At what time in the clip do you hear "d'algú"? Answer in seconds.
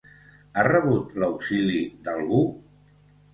2.09-2.41